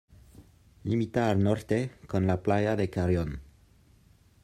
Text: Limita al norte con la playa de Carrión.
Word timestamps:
Limita 0.83 1.27
al 1.33 1.43
norte 1.43 1.91
con 2.07 2.25
la 2.25 2.41
playa 2.41 2.75
de 2.75 2.89
Carrión. 2.89 3.39